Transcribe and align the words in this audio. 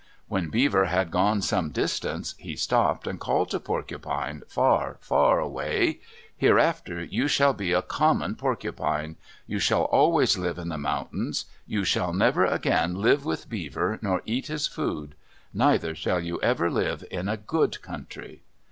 When 0.27 0.49
Beaver 0.49 0.85
had 0.85 1.11
gone 1.11 1.43
some 1.43 1.69
distance, 1.69 2.33
he 2.39 2.55
stopped 2.55 3.05
and 3.05 3.19
called 3.19 3.51
to 3.51 3.59
Porcupine 3.59 4.41
far, 4.47 4.97
far 4.99 5.39
away: 5.39 5.99
"Hereafter 6.35 7.03
you 7.03 7.27
shall 7.27 7.53
be 7.53 7.71
a 7.71 7.83
common 7.83 8.33
porcupine. 8.33 9.17
You 9.45 9.59
shall 9.59 9.83
always 9.83 10.39
live 10.39 10.57
in 10.57 10.69
the 10.69 10.79
mountains. 10.79 11.45
You 11.67 11.83
shall 11.83 12.13
never 12.13 12.45
again 12.45 12.95
live 12.95 13.25
with 13.25 13.47
Beaver 13.47 13.99
nor 14.01 14.23
eat 14.25 14.47
his 14.47 14.65
food. 14.65 15.13
Neither 15.53 15.93
shall 15.93 16.19
you 16.19 16.41
ever 16.41 16.71
live 16.71 17.03
in 17.11 17.29
a 17.29 17.37
good 17.37 17.79
country." 17.83 18.41